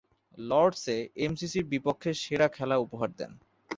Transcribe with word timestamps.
লর্ডসে 0.37 0.95
এমসিসি’র 1.17 1.65
বিপক্ষে 1.65 2.11
সেরা 2.23 2.47
খেলা 2.47 2.75
উপহার 2.77 3.09
দেন। 3.17 3.31